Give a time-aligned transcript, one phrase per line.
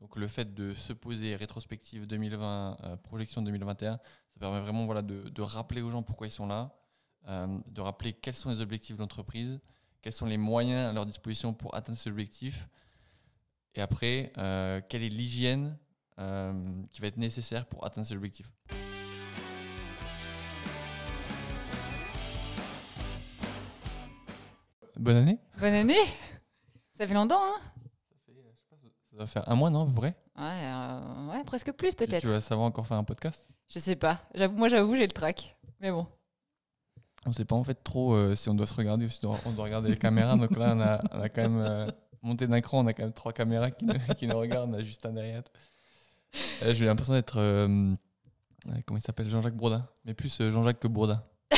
[0.00, 5.02] Donc le fait de se poser rétrospective 2020, euh, projection 2021, ça permet vraiment voilà,
[5.02, 6.74] de, rappeler aux gens pourquoi ils sont là,
[7.28, 9.60] euh, de rappeler quels sont les objectifs de l'entreprise,
[10.00, 12.66] quels sont les moyens à leur disposition pour atteindre ces objectifs,
[13.74, 15.76] et après, euh, quelle est l'hygiène
[16.92, 18.52] qui va être nécessaire pour atteindre ces objectifs.
[24.98, 25.38] Bonne année.
[25.58, 26.04] Bonne année.
[26.92, 27.79] Ça fait longtemps, hein
[29.10, 32.20] Ça va faire un mois, non, à peu près ouais, euh, ouais, presque plus peut-être.
[32.20, 34.20] Tu vas savoir encore faire un podcast Je sais pas.
[34.56, 35.56] Moi, j'avoue, j'ai le track.
[35.80, 36.06] Mais bon.
[37.26, 39.32] On sait pas en fait trop euh, si on doit se regarder ou si on
[39.32, 40.36] doit, doit regarder les caméras.
[40.36, 41.86] Donc là, on a, on a quand même euh,
[42.22, 44.78] monté d'un cran, on a quand même trois caméras qui nous, qui nous regardent, on
[44.78, 45.42] a juste un derrière.
[46.64, 47.34] J'ai l'impression d'être.
[48.86, 49.86] comment il s'appelle Jean-Jacques Bourdin.
[50.04, 51.22] Mais plus Jean-Jacques que Bourdin.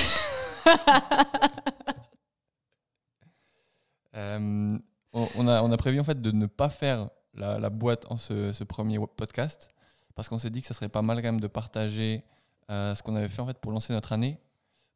[5.14, 8.16] On, on a, on a prévu en fait de ne pas faire la, boîte en
[8.16, 9.68] ce, premier podcast
[10.14, 12.24] parce qu'on s'est dit que ça serait pas mal quand même de partager
[12.70, 14.38] euh, ce qu'on avait fait en fait pour lancer notre année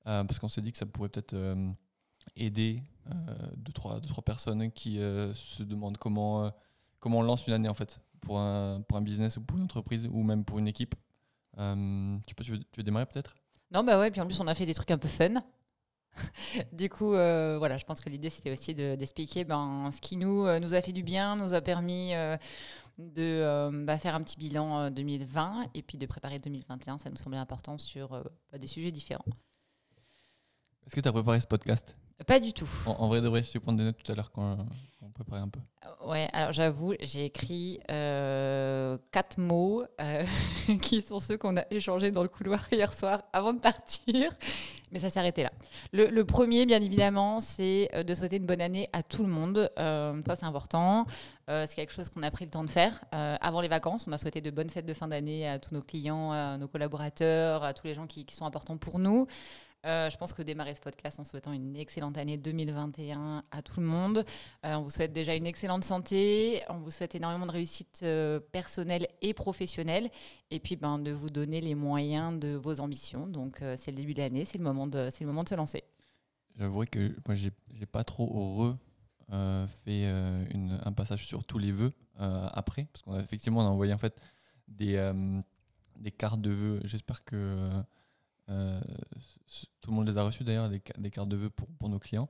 [0.07, 1.71] euh, parce qu'on s'est dit que ça pourrait peut-être euh,
[2.37, 2.83] aider
[3.57, 6.53] deux, trois, deux, trois personnes qui se demandent comment,
[6.99, 9.65] comment on lance une année en fait pour un, pour un business ou pour une
[9.65, 10.97] entreprise ou même pour une équipe.
[11.55, 13.37] Tu, veux, tu veux démarrer peut-être?
[13.71, 15.35] Non, bah ouais, puis en plus, on a fait des trucs un peu fun.
[16.73, 20.17] du coup, euh, voilà, je pense que l'idée, c'était aussi de- d'expliquer ben, ce qui
[20.17, 22.37] nous, euh, nous a fait du bien, nous a permis euh,
[22.99, 26.99] de bah, faire un petit bilan euh, 2020 et puis de préparer 2021.
[26.99, 28.11] Ça nous semblait important sur
[28.53, 29.25] bah, des sujets différents.
[30.87, 31.97] Est-ce que tu as préparé ce podcast?
[32.27, 32.69] Pas du tout.
[32.87, 35.07] en, en vrai, de vrai, je te prendre des notes tout à l'heure quand, quand
[35.07, 35.61] on préparait un peu.
[36.07, 40.25] Ouais, alors j'avoue, j'ai écrit euh, quatre mots euh,
[40.83, 44.33] qui sont ceux qu'on a échangés dans le couloir hier soir avant de partir,
[44.91, 45.53] mais ça s'est arrêté là.
[45.93, 49.29] Le, le premier, bien évidemment, c'est euh, de souhaiter une bonne année à tout le
[49.29, 49.71] monde.
[49.79, 51.07] Euh, ça, c'est important.
[51.49, 54.07] Euh, c'est quelque chose qu'on a pris le temps de faire euh, avant les vacances.
[54.09, 56.67] On a souhaité de bonnes fêtes de fin d'année à tous nos clients, à nos
[56.69, 59.27] collaborateurs, à tous les gens qui, qui sont importants pour nous.
[59.87, 63.79] Euh, je pense que démarrer ce podcast en souhaitant une excellente année 2021 à tout
[63.81, 64.25] le monde.
[64.65, 68.41] Euh, on vous souhaite déjà une excellente santé, on vous souhaite énormément de réussite euh,
[68.41, 70.11] personnelle et professionnelle,
[70.51, 73.29] et puis ben, de vous donner les moyens de vos ambitions.
[73.29, 75.55] Donc euh, c'est le début de l'année, c'est le, moment de- le moment de se
[75.55, 75.85] lancer.
[76.59, 77.53] J'avouerai que moi, j'ai
[77.87, 78.77] pas trop re
[79.33, 83.71] euh, fait un passage sur tous les vœux après, parce qu'on a effectivement on a
[83.71, 84.19] envoyé en fait
[84.67, 85.13] des,
[85.97, 86.81] des cartes de vœux.
[86.85, 87.71] J'espère que
[88.49, 88.81] euh,
[89.81, 91.89] tout le monde les a reçus d'ailleurs, des, ca- des cartes de vœux pour, pour
[91.89, 92.29] nos clients.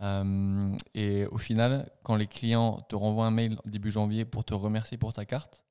[0.00, 4.54] Euh, et au final, quand les clients te renvoient un mail début janvier pour te
[4.54, 5.64] remercier pour ta carte,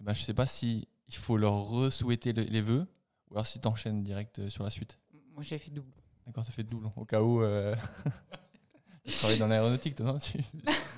[0.00, 2.86] eh ben, je sais pas si il faut leur re-souhaiter le- les vœux
[3.30, 4.98] ou alors si tu enchaînes direct euh, sur la suite.
[5.32, 5.92] Moi j'ai fait double.
[6.26, 6.92] D'accord, ça fait doublon.
[6.96, 7.40] Au cas où.
[7.42, 7.74] Euh...
[9.04, 10.18] tu travailles dans l'aéronautique, toi, non?
[10.18, 10.38] Tu...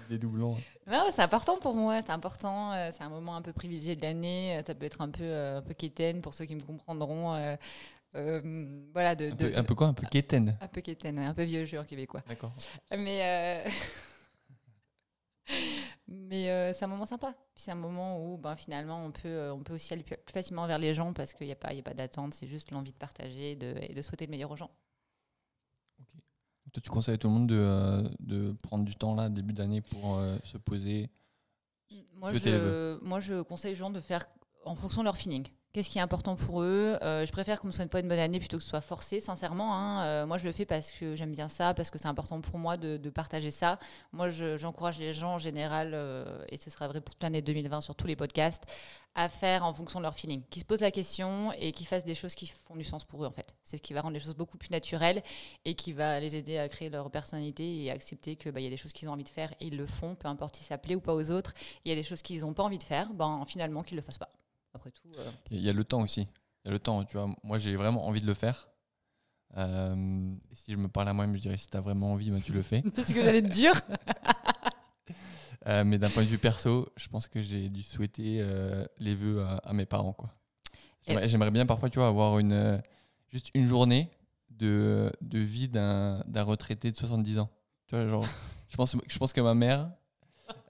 [0.08, 0.56] Des doublons.
[0.86, 2.72] Non, c'est important pour moi, c'est important.
[2.72, 4.56] euh, c'est un moment un peu privilégié de l'année.
[4.56, 7.34] euh, Ça peut être un peu, euh, un peu quétaine pour ceux qui me comprendront.
[8.14, 10.56] Euh, voilà, de, Un, de- peu, un peu quoi Un peu quétaine.
[10.60, 12.22] un peu quétaine, ouais, un peu vieux jeu québécois.
[12.28, 12.52] D'accord.
[12.96, 13.70] Mais, euh,
[16.08, 17.34] mais euh, c'est un moment sympa.
[17.54, 20.78] C'est un moment où ben, finalement on peut, on peut aussi aller plus facilement vers
[20.78, 22.96] les gens parce qu'il n'y a pas, y a pas d'attente, c'est juste l'envie de
[22.98, 24.70] partager de, et de souhaiter le meilleur aux gens.
[26.72, 29.80] Toi, tu conseilles à tout le monde de, de prendre du temps là, début d'année,
[29.80, 31.10] pour se poser.
[32.14, 34.26] Moi je, moi, je conseille aux gens de faire
[34.66, 35.46] en fonction de leur feeling.
[35.74, 36.96] Qu'est-ce qui est important pour eux?
[37.02, 39.20] Euh, Je préfère qu'on me souhaite pas une bonne année plutôt que ce soit forcé,
[39.20, 39.74] sincèrement.
[39.76, 40.02] hein.
[40.06, 42.58] Euh, moi, je le fais parce que j'aime bien ça, parce que c'est important pour
[42.58, 43.78] moi de, partager ça.
[44.12, 47.42] Moi, je- j'encourage les gens en général, euh, et ce sera vrai pour toute l'année
[47.42, 48.64] 2020 sur tous les podcasts,
[49.14, 50.42] à faire en fonction de leur feeling.
[50.50, 53.22] Qu'ils se posent la question et qu'ils fassent des choses qui font du sens pour
[53.24, 53.54] eux, en fait.
[53.62, 55.22] C'est ce qui va rendre les choses beaucoup plus naturelles
[55.66, 58.70] et qui va les aider à créer leur personnalité et à accepter qu'il y a
[58.70, 60.78] des choses qu'ils ont envie de faire et ils le font, peu importe si ça
[60.94, 61.52] ou pas aux autres.
[61.84, 64.00] Il y a des choses qu'ils n'ont pas envie de faire, ben, finalement, qu'ils ne
[64.00, 64.30] le fassent pas.
[64.88, 65.20] Après tout.
[65.20, 66.22] euh, Il y a le temps aussi.
[66.64, 67.28] Il y a le temps, tu vois.
[67.44, 68.68] Moi, j'ai vraiment envie de le faire.
[69.56, 72.40] Euh, si je me parle à moi-même, je dirais si tu as vraiment envie, ben,
[72.40, 72.82] tu le fais.
[72.94, 73.74] C'est ce que j'allais te dire.
[75.66, 79.14] Euh, mais d'un point de vue perso, je pense que j'ai dû souhaiter euh, les
[79.14, 80.12] vœux à, à mes parents.
[80.12, 80.32] quoi.
[81.26, 82.80] J'aimerais bien parfois, tu vois, avoir une,
[83.28, 84.10] juste une journée
[84.50, 87.50] de, de vie d'un d'un retraité de 70 ans.
[87.86, 88.24] Tu vois, genre,
[88.68, 89.90] je, pense, je pense que ma mère,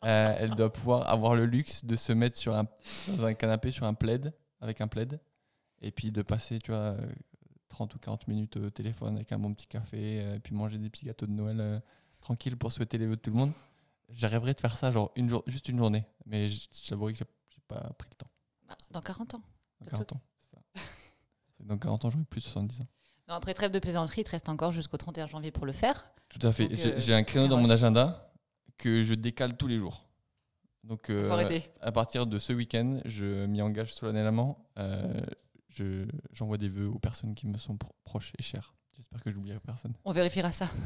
[0.04, 2.64] euh, elle doit pouvoir avoir le luxe de se mettre sur un,
[3.08, 5.20] dans un canapé sur un plaid, avec un plaid,
[5.80, 7.12] et puis de passer, tu vois, euh,
[7.68, 10.78] 30 ou 40 minutes au téléphone avec un bon petit café, euh, et puis manger
[10.78, 11.80] des petits gâteaux de Noël euh,
[12.20, 13.52] tranquille pour souhaiter les vœux de tout le monde.
[14.10, 16.48] J'arriverais de faire ça, genre une jour, juste une journée, mais
[16.82, 18.30] j'avouerai que j'ai pas pris le temps.
[18.90, 19.42] Dans 40 ans.
[19.80, 20.04] Dans Bientôt.
[20.04, 20.82] 40 ans, c'est ça.
[21.60, 22.86] Dans 40 ans, j'aurai plus de 70 ans.
[23.28, 26.10] Non, après trêve de plaisanterie, il te reste encore jusqu'au 31 janvier pour le faire.
[26.30, 26.68] Tout à fait.
[26.98, 28.27] J'ai euh, un créneau dans mon agenda
[28.78, 30.06] que je décale tous les jours.
[30.84, 31.64] Donc, arrêter.
[31.80, 34.64] à partir de ce week-end, je m'y engage solennellement.
[34.78, 35.20] Euh,
[35.68, 38.74] je- J'envoie des vœux aux personnes qui me sont pro- proches et chères.
[38.96, 39.92] J'espère que j'oublierai personne.
[40.04, 40.66] On vérifiera ça.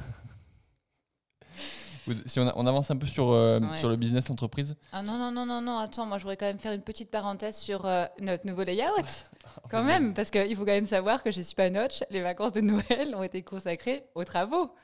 [2.27, 3.77] Si on, a- on avance un peu sur, euh, Ouais.
[3.77, 4.75] sur le business, l'entreprise.
[4.91, 7.13] Ah non, non, non, non, non, attends, moi je voudrais quand même faire une petite
[7.13, 8.89] parenthèse sur euh, notre nouveau layout.
[9.71, 12.03] Quand même, parce qu'il faut quand même savoir que je suis pas notch.
[12.11, 14.75] Les vacances de Noël ont été consacrées aux travaux.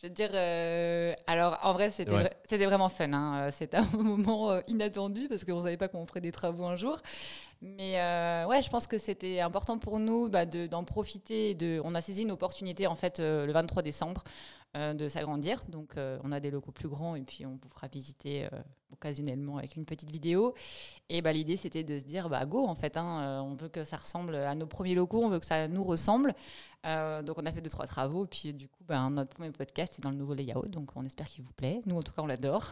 [0.00, 2.22] Je veux dire, euh, alors en vrai, c'était Ouais.
[2.24, 3.12] vra- c'était vraiment fun.
[3.12, 3.46] hein.
[3.48, 6.76] Euh, C'était un moment euh, inattendu parce qu'on savait pas qu'on ferait des travaux un
[6.76, 6.98] jour.
[7.60, 11.54] Mais euh, ouais, je pense que c'était important pour nous bah, de- d'en profiter.
[11.54, 14.22] De, on a saisi une opportunité en fait euh, le 23 décembre
[14.76, 15.64] euh, de s'agrandir.
[15.68, 18.58] Donc euh, on a des locaux plus grands et puis on vous fera visiter euh,
[18.92, 20.54] occasionnellement avec une petite vidéo.
[21.08, 23.82] Et bah, l'idée, c'était de se dire, bah, go, en fait, hein, on veut que
[23.82, 26.34] ça ressemble à nos premiers locaux, on veut que ça nous ressemble.
[26.84, 28.24] Donc, on a fait deux, trois travaux.
[28.24, 30.68] Et puis, du coup, bah, notre premier podcast est dans le nouveau layout.
[30.68, 31.82] Donc, on espère qu'il vous plaît.
[31.86, 32.70] Nous, en tout cas, on l'adore.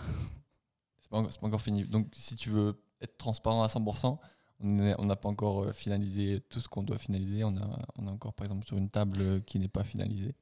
[1.01, 1.85] C'est pas, pas encore fini.
[1.85, 4.19] Donc, si tu veux être transparent à 100%,
[4.63, 7.45] on n'a pas encore euh, finalisé tout ce qu'on doit finaliser.
[7.45, 10.35] On a, on a encore, par exemple, sur une table euh, qui n'est pas finalisée.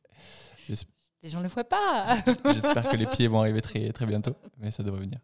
[1.23, 2.19] Les gens ne le voient pas.
[2.53, 5.19] J'espère que les pieds vont arriver très, très bientôt, mais ça devrait venir.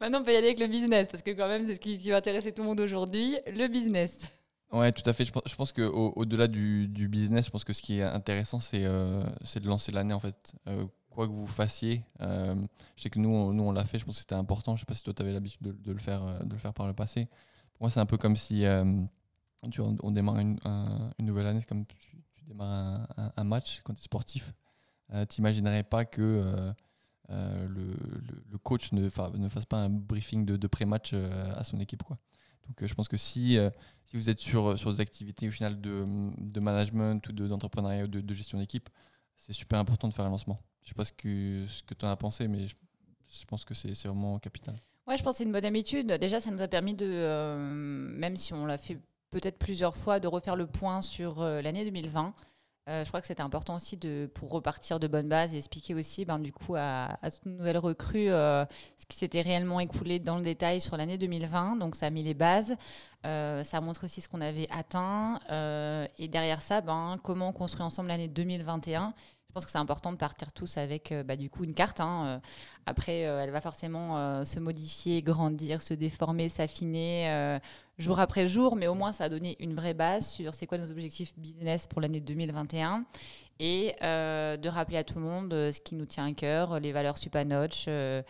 [0.00, 1.08] Maintenant, on peut y aller avec le business.
[1.08, 3.66] Parce que, quand même, c'est ce qui, qui va intéresser tout le monde aujourd'hui le
[3.68, 4.30] business.
[4.72, 5.24] Ouais, tout à fait.
[5.24, 8.02] Je pense, je pense qu'au au-delà du, du business, je pense que ce qui est
[8.02, 10.52] intéressant, c'est euh, de lancer l'année en fait.
[10.68, 12.54] Euh, quoi que vous fassiez, euh,
[12.96, 13.98] je sais que nous, on, nous, on l'a fait.
[13.98, 14.76] Je pense que c'était important.
[14.76, 16.74] Je sais pas si toi, tu avais l'habitude de, le faire, euh, de le faire
[16.74, 17.26] par le passé.
[17.74, 18.84] Pour moi, c'est un peu comme si euh,
[19.62, 21.96] on, démarre une, un- une nouvelle année, c'est comme tu,
[22.34, 23.06] tu démarres
[23.36, 24.52] un, match quand tu es sportif.
[25.12, 26.72] Euh, tu n'imaginerais pas que
[27.28, 32.02] le, coach ne, fa- ne fasse pas un briefing de, pré-match à son équipe.
[32.66, 33.58] Donc, je pense que si
[34.12, 38.20] vous êtes sur, sur des activités au final de, management ou de- d'entrepreneuriat ou de,
[38.20, 38.88] de gestion d'équipe,
[39.36, 40.60] c'est super important de faire un lancement.
[40.82, 43.74] Je sais pas ce que, ce que tu en as pensé, mais je, pense que
[43.74, 44.74] c'est c'est vraiment capital.
[45.06, 46.12] Ouais, je pense que c'est une bonne habitude.
[46.12, 48.98] Déjà, ça nous a permis de, euh, même si on l'a fait
[49.30, 52.34] peut-être plusieurs fois, de refaire le point sur euh, l'année 2020.
[52.86, 55.94] Euh, je crois que c'était important aussi de, pour repartir de bonnes bases et expliquer
[55.94, 58.66] aussi ben, du coup à, à toute nouvelle recrue euh,
[58.98, 61.76] ce qui s'était réellement écoulé dans le détail sur l'année 2020.
[61.76, 62.76] Donc ça a mis les bases,
[63.26, 65.40] Euh, ça montre aussi ce qu'on avait atteint
[66.18, 69.14] et derrière ça, ben, comment on construit ensemble l'année 2021.
[69.54, 72.00] Je pense que c'est important de partir tous avec euh, bah, du coup une carte.
[72.00, 72.24] hein.
[72.26, 72.38] Euh,
[72.86, 77.60] Après, euh, elle va forcément se modifier, grandir, se déformer, s'affiner
[77.96, 80.78] jour après jour, mais au moins ça a donné une vraie base sur c'est quoi
[80.78, 83.04] nos objectifs business pour l'année 2021
[83.60, 87.16] et de rappeler à tout le monde ce qui nous tient à cœur, les valeurs
[87.16, 88.22] Supanoch, euh,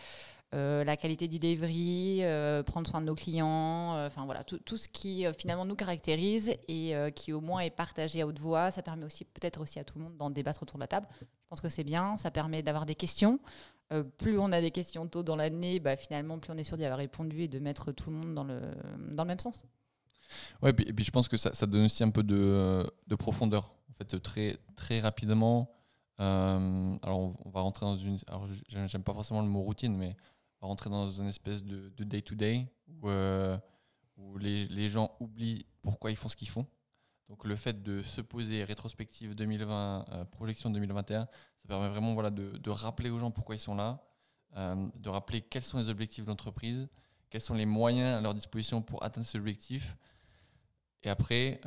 [0.53, 4.77] la qualité du delivery, euh, prendre soin de nos clients, euh, enfin voilà, tout, tout
[4.77, 8.39] ce qui euh, finalement nous caractérise et euh, qui au moins est partagé à haute
[8.39, 8.71] voix.
[8.71, 11.07] Ça permet aussi peut-être aussi à tout le monde d'en débattre autour de la table.
[11.19, 13.39] Je pense que c'est bien, ça permet d'avoir des questions.
[13.91, 16.77] Euh, plus on a des questions tôt dans l'année, bah, finalement, plus on est sûr
[16.77, 18.61] d'y avoir répondu et de mettre tout le monde dans le,
[19.11, 19.63] dans le même sens.
[20.61, 23.75] Ouais, et puis, je pense que ça, ça donne aussi un peu de, de profondeur.
[23.91, 25.69] En fait, très, très rapidement,
[26.19, 28.17] euh, alors on, va rentrer dans une.
[28.27, 30.15] Alors j'ai- j'aime pas forcément le mot routine, mais
[30.65, 33.57] rentrer dans une espèce de day-to-day où, euh,
[34.17, 36.67] où les, gens oublient pourquoi ils font ce qu'ils font.
[37.29, 42.29] Donc le fait de se poser rétrospective 2020, euh, projection 2021, ça permet vraiment voilà,
[42.29, 44.03] de, rappeler aux gens pourquoi ils sont là,
[44.57, 46.87] euh, de rappeler quels sont les objectifs de l'entreprise,
[47.29, 49.95] quels sont les moyens à leur disposition pour atteindre ces objectifs,
[51.01, 51.59] et après,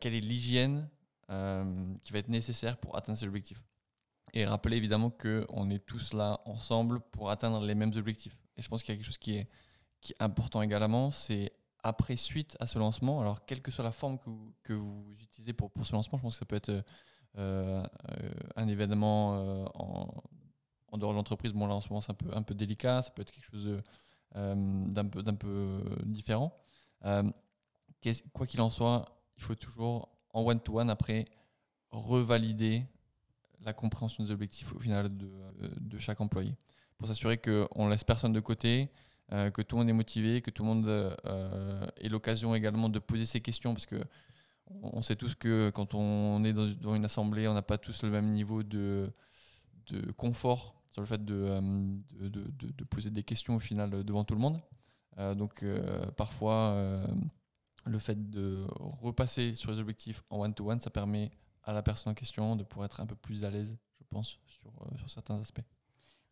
[0.00, 0.88] quelle est l'hygiène
[1.28, 3.62] qui va être nécessaire pour atteindre ces objectifs.
[4.34, 8.36] Et rappeler évidemment qu'on est tous là ensemble pour atteindre les mêmes objectifs.
[8.56, 9.48] Et je pense qu'il y a quelque chose qui est,
[10.20, 14.18] important également, c'est après, suite à ce lancement, alors quelle que soit la forme
[14.62, 16.82] que vous, utilisez pour, ce lancement, je pense que ça peut être euh,
[17.36, 17.82] euh,
[18.56, 21.52] un événement euh, en, dehors de l'entreprise.
[21.52, 23.82] Bon, là en ce moment, c'est un peu, délicat, ça peut être quelque chose
[24.34, 26.56] d'un peu, différent.
[28.32, 29.04] Quoi qu'il en soit,
[29.36, 31.26] il faut toujours, en one-to-one, après,
[31.90, 32.84] revalider
[33.68, 36.56] la compréhension des objectifs au final de, chaque employé.
[36.96, 38.90] Pour s'assurer qu'on ne laisse personne de côté,
[39.32, 42.88] euh, que tout le monde est motivé, que tout le monde euh, ait l'occasion également
[42.88, 44.02] de poser ses questions, parce que
[44.82, 48.10] on sait tous que quand on est dans, une assemblée, on n'a pas tous le
[48.10, 49.10] même niveau de,
[49.86, 51.60] de confort sur le fait de, euh,
[52.20, 54.60] de, poser des questions au final devant tout le monde.
[55.18, 55.64] Euh, donc
[56.16, 57.02] parfois,
[57.84, 58.64] le fait de
[59.02, 61.30] repasser sur les objectifs en one-to-one, ça permet
[61.68, 64.38] à la personne en question de pouvoir être un peu plus à l'aise, je pense,
[64.46, 65.60] sur, euh, sur certains aspects.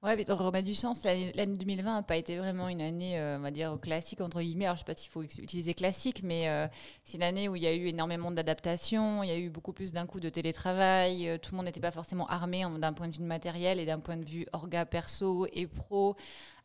[0.02, 1.05] Ouais, mais remettre du sens.
[1.05, 4.64] L'année 2020 n'a pas été vraiment une année, on va dire, classique, entre guillemets.
[4.66, 6.69] Alors, je ne sais pas s'il faut utiliser classique, mais
[7.02, 9.73] c'est une année où il y a eu énormément d'adaptations, il y a eu beaucoup
[9.73, 13.16] plus d'un coup de télétravail, tout le monde n'était pas forcément armé d'un point de
[13.16, 16.14] vue matériel et d'un point de vue orga perso et pro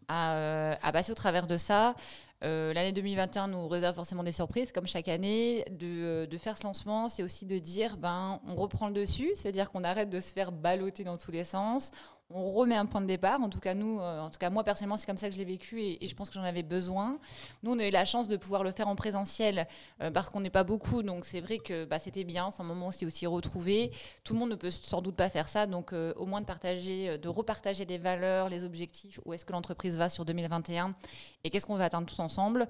[0.07, 1.95] à passer au travers de ça.
[2.43, 5.63] Euh, l'année 2021 nous réserve forcément des surprises, comme chaque année.
[5.71, 9.69] De, de faire ce lancement, c'est aussi de dire, ben, on reprend le dessus, c'est-à-dire
[9.69, 11.91] qu'on arrête de se faire balloter dans tous les sens
[12.33, 13.41] on remet un point de départ.
[13.41, 15.39] En tout cas, nous, euh, en tout cas, moi personnellement, c'est comme ça que je
[15.39, 17.19] l'ai vécu et, je pense que j'en avais besoin.
[17.63, 19.67] Nous, on a eu la chance de pouvoir le faire en présentiel
[20.01, 21.03] euh, parce qu'on n'est pas beaucoup.
[21.03, 22.51] Donc, c'est vrai que bah, c'était bien.
[22.51, 23.91] C'est un moment aussi aussi retrouvé.
[24.23, 25.65] Tout le monde ne peut sans doute pas faire ça.
[25.65, 29.51] Donc, euh, au moins de partager, de repartager les valeurs, les objectifs, où est-ce que
[29.51, 30.95] l'entreprise va sur 2021
[31.43, 32.67] et qu'est-ce qu'on va atteindre tous ensemble?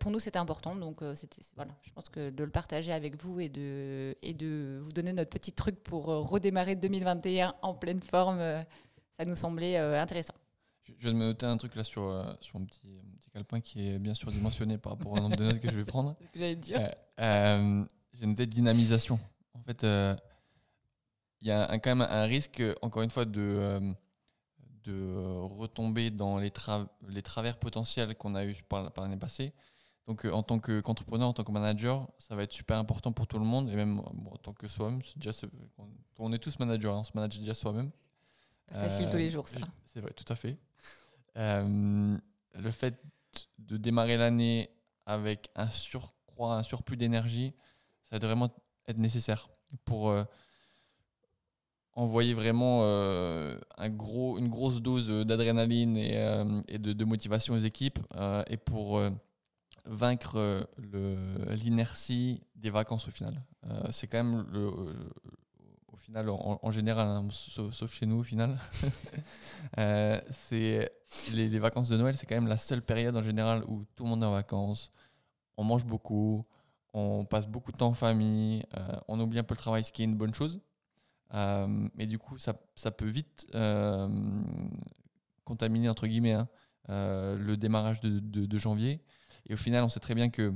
[0.00, 0.74] pour nous, c'était important.
[0.74, 1.70] Donc, c'était voilà.
[1.82, 5.30] Je pense que de le partager avec vous et de et de vous donner notre
[5.30, 8.64] petit truc pour redémarrer 2021 en pleine forme
[9.18, 10.34] ça nous semblait euh, intéressant.
[10.84, 12.80] Je viens de me noter un truc là sur, euh, sur mon, petit,
[13.18, 15.84] petit calepin qui est bien surdimensionné par rapport au nombre de notes que je vais
[15.84, 16.16] prendre.
[16.20, 16.88] C'est ce que j'allais dire.
[17.20, 17.84] Euh,
[18.14, 19.18] j'ai noté dynamisation.
[19.54, 19.82] En fait,
[21.40, 23.80] il y a quand même un risque, encore une fois, de,
[24.84, 26.52] de retomber dans les,
[27.08, 29.52] les travers potentiels qu'on a eu par, par l'année passée.
[30.06, 33.38] Donc, en tant qu'entrepreneur, en tant que manager, ça va être super important pour tout
[33.38, 35.02] le monde, et même en tant que soi-même.
[36.18, 37.90] On est tous managers, hein, on se manage déjà soi-même
[38.72, 39.58] facile tous les jours, ça.
[39.86, 40.56] C'est vrai, tout à fait.
[41.36, 42.16] Euh,
[42.54, 43.00] le fait
[43.58, 44.70] de démarrer l'année
[45.06, 47.54] avec un surcroît, un surplus d'énergie,
[48.10, 48.50] ça va vraiment
[48.86, 49.48] être nécessaire
[49.84, 50.24] pour euh,
[51.92, 56.14] envoyer vraiment euh, un gros, une grosse dose d'adrénaline et,
[56.68, 57.98] et de, de, motivation aux équipes
[58.48, 59.00] et pour
[59.84, 60.68] vaincre
[61.48, 63.42] l'inertie des vacances au final.
[63.90, 64.70] c'est quand même le,
[66.16, 68.56] en, général, hein, sauf, chez nous au final,
[69.78, 70.90] euh, c'est
[71.32, 74.10] les, vacances de Noël, c'est quand même la seule période en général où tout le
[74.10, 74.90] monde est en vacances,
[75.56, 76.46] on mange beaucoup,
[76.94, 79.92] on passe beaucoup de temps en famille, euh, on oublie un peu le travail, ce
[79.92, 80.60] qui est une bonne chose.
[81.34, 82.54] Euh, mais du coup, ça,
[82.90, 83.46] peut vite
[85.44, 86.48] contaminer, entre guillemets, hein,
[86.88, 89.02] le démarrage de, janvier.
[89.46, 90.54] Et au final, on sait très bien que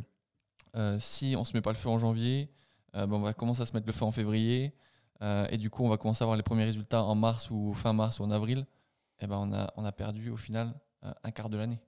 [0.98, 2.50] si on se met pas le feu en janvier,
[2.94, 4.74] on va commencer à se mettre le feu en février.
[5.22, 7.72] Euh, et du coup, on va commencer à avoir les premiers résultats en mars ou
[7.72, 8.66] fin mars ou en avril.
[9.20, 10.74] Et eh ben, on, a, on a perdu au final
[11.04, 11.78] euh, un quart de l'année.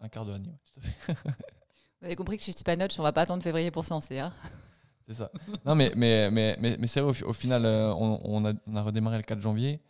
[0.00, 1.12] un quart de l'année, tout à fait.
[2.00, 4.18] Vous avez compris que chez Stupanoch, on va pas attendre février pour se lancer.
[4.18, 4.32] Hein
[5.08, 5.32] c'est ça.
[5.64, 8.76] Non, mais, mais, mais, mais, mais c'est vrai, au, final, euh, on, on, a, on,
[8.76, 9.80] a, redémarré le 4 janvier.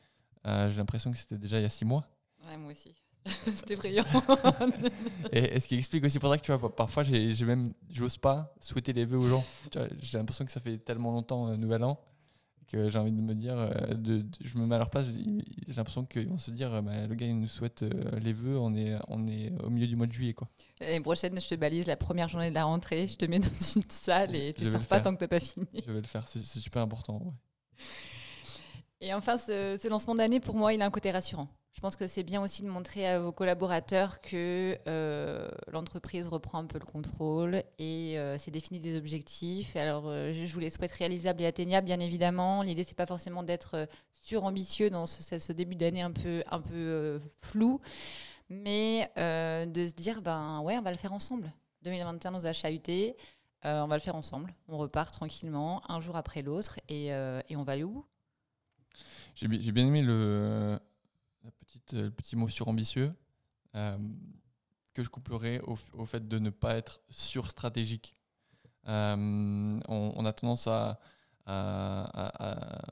[0.45, 2.07] J'ai l'impression que c'était déjà il y a 6 mois.
[2.47, 2.95] Ouais, moi aussi.
[3.27, 4.05] c'était brillant.
[5.33, 8.55] et, ce qui explique aussi pour ça que tu vois, parfois, j'ai même, j'ose pas
[8.61, 9.45] souhaiter les vœux aux gens.
[9.99, 12.01] J'ai l'impression que ça fait tellement longtemps, Nouvel An
[12.69, 15.75] que j'ai envie de me dire, euh, de, je me mets à leur place, j'ai
[15.75, 18.59] l'impression qu'ils vont se dire, euh, bah, le gars il nous souhaite euh, les vœux,
[18.59, 20.35] on est, on est au milieu du mois de juillet.
[20.35, 20.49] Quoi.
[20.81, 23.49] L'année prochaine, je te balise la première journée de la rentrée, je te mets dans
[23.77, 25.67] une salle et tu ne sors pas tant que tu n'as pas fini.
[25.75, 27.35] Je vais le faire, c'est super important.
[29.01, 31.49] Et enfin, ce, ce lancement d'année, pour moi, il a un côté rassurant.
[31.79, 36.59] Je pense que c'est bien aussi de montrer à vos collaborateurs que euh, l'entreprise reprend
[36.59, 39.77] un peu le contrôle et euh, s'est défini des objectifs.
[39.77, 42.63] Alors, euh, je vous les souhaite réalisables et atteignables, bien évidemment.
[42.63, 47.81] L'idée, c'est pas forcément d'être surambitieux dans ce, début d'année un peu, un peu flou,
[48.49, 51.53] mais de se dire, ben ouais, on va le faire ensemble.
[51.83, 53.17] 2021 nous a chahuté,
[53.63, 54.53] on va le faire ensemble.
[54.67, 58.05] On repart tranquillement, un jour après l'autre, et, et on va aller au.
[59.35, 60.79] J'ai bien aimé le,
[61.61, 63.13] petite, le petit mot surambitieux
[63.75, 63.97] euh,
[64.95, 68.17] que je couplerai au, au, fait de ne pas être sur-stratégique.
[68.89, 70.99] Euh, on, a tendance à,
[71.47, 72.83] à,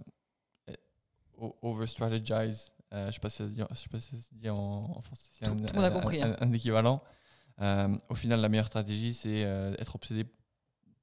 [1.63, 2.73] over-strategize.
[2.93, 5.31] Euh, je ne sais pas si ça se dit, en, français.
[5.33, 6.37] C'est un, a compris, hein.
[6.41, 7.03] un, équivalent.
[7.59, 9.41] au final, la meilleure stratégie, c'est
[9.79, 10.27] être obsédé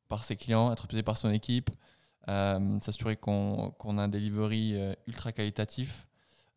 [0.08, 1.70] par ses clients, être obsédé par son équipe,
[2.28, 4.76] s'assurer qu'on a un delivery
[5.08, 6.08] ultra qualitatif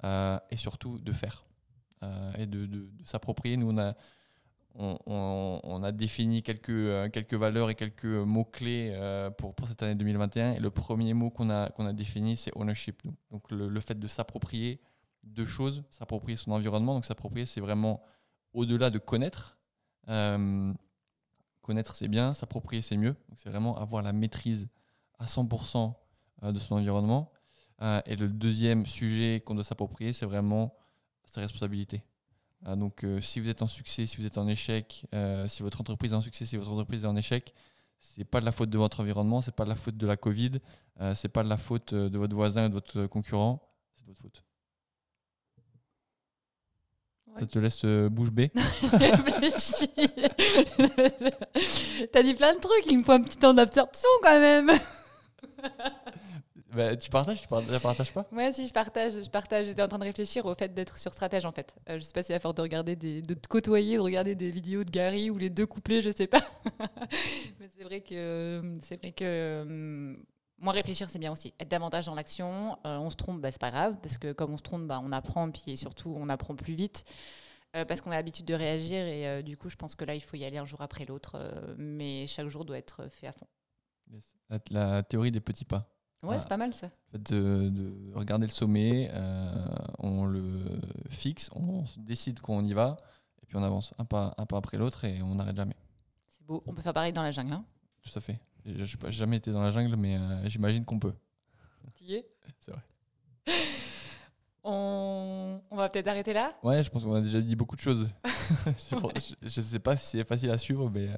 [0.05, 1.47] euh, et surtout de faire
[2.03, 3.57] euh, et de, s'approprier.
[3.57, 3.95] Nous, on a,
[4.75, 8.95] on, a défini quelques, euh, quelques valeurs et quelques mots-clés
[9.39, 10.53] pour, pour cette année 2021.
[10.53, 13.03] Et le premier mot qu'on a, qu'on a défini, c'est ownership.
[13.31, 14.81] Donc, le, fait de s'approprier
[15.25, 16.95] deux choses, s'approprier son environnement.
[16.95, 18.03] Donc, s'approprier, c'est vraiment
[18.53, 19.59] au-delà de connaître.
[21.63, 23.17] connaître, c'est bien, s'approprier, c'est mieux.
[23.37, 24.69] C'est vraiment avoir la maîtrise
[25.19, 25.95] à 100%
[26.43, 27.31] de son environnement.
[27.83, 30.75] Euh, et le deuxième sujet qu'on doit s'approprier, c'est vraiment
[31.25, 32.03] sa responsabilité.
[32.67, 35.07] Euh, donc, euh, si vous êtes en succès, si vous êtes en échec,
[35.47, 37.55] si votre entreprise est en succès, si votre entreprise est en échec,
[37.99, 40.17] c'est pas de la faute de votre environnement, c'est pas de la faute de la
[40.17, 40.53] Covid,
[41.15, 43.63] c'est pas de la faute de votre voisin ou de votre concurrent,
[43.95, 44.45] c'est de votre faute.
[47.39, 48.51] Ça te laisse euh, bouche bée.
[52.13, 54.71] T'as dit plein de trucs, il me faut un petit temps d'absorption quand même.
[56.75, 58.27] Bah, tu partages, tu partages, partages pas?
[58.33, 59.67] Ouais, si je partage, je partage.
[59.67, 61.75] J'étais en train de réfléchir au fait d'être sur stratège en fait.
[61.89, 64.51] Euh, je sais pas si à force de regarder de te côtoyer, de regarder des
[64.51, 66.43] vidéos de Gary ou les deux couplets, je sais pas.
[67.61, 70.15] Mais c'est vrai que c'est vrai que euh,
[70.59, 71.55] moi réfléchir c'est bien aussi.
[71.61, 72.77] Être davantage dans l'action.
[72.85, 75.01] Euh, on se trompe, bah, c'est pas grave parce que comme on se trompe, bah,
[75.03, 77.05] on apprend puis surtout on apprend plus vite.
[77.77, 80.15] euh, parce qu'on a l'habitude de réagir et euh, du coup je pense que là
[80.15, 81.39] il faut y aller un jour après l'autre
[81.79, 83.47] mais chaque jour doit être fait à fond.
[84.13, 84.37] Yes.
[84.51, 85.89] la, la théorie des petits pas.
[86.23, 86.87] Ouais, c'est pas mal ça.
[86.87, 89.67] En fait, de, de regarder le sommet, euh,
[89.99, 92.97] on le fixe, on décide qu'on y va,
[93.43, 95.77] et puis on avance un pas, un pas après l'autre et on n'arrête jamais.
[96.29, 96.63] C'est beau.
[96.67, 97.53] On peut faire pareil dans la jungle.
[97.53, 97.65] Hein.
[98.03, 98.41] Tout à fait.
[98.65, 101.15] Je n'ai jamais été dans la jungle, mais euh, j'imagine qu'on peut.
[101.95, 102.29] T'y es?
[102.59, 102.83] C'est vrai.
[104.65, 106.57] On, on va peut-être arrêter là?
[106.63, 108.11] Ouais, je pense qu'on a déjà dit beaucoup de choses.
[108.91, 111.17] Je ne sais pas si c'est facile à suivre, mais euh,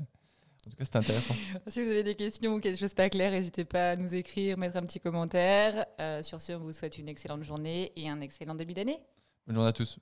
[0.68, 1.34] en tout cas, c'était intéressant.
[1.66, 4.58] Si vous avez des questions ou quelque chose pas clair, n'hésitez pas à nous écrire,
[4.58, 5.86] mettre un petit commentaire.
[5.98, 9.00] Euh, sur ce, on vous souhaite une excellente journée et un excellent début d'année.
[9.46, 9.98] Bonne journée à tous.